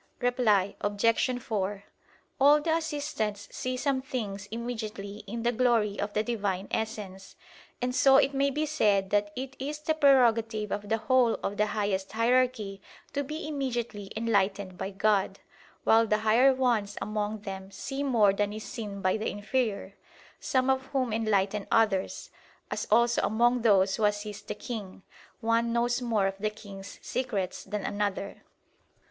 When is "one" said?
25.41-25.71